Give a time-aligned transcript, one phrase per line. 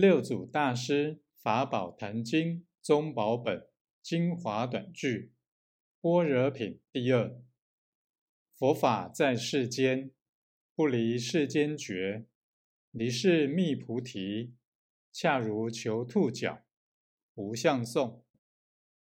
[0.00, 3.66] 六祖大师法宝坛经宗宝本
[4.00, 5.32] 精华短句
[6.00, 7.42] 般若品第二。
[8.56, 10.12] 佛法在世间，
[10.76, 12.26] 不离世间觉，
[12.92, 14.54] 离世觅菩提，
[15.12, 16.62] 恰如求兔角。
[17.34, 18.24] 无相送。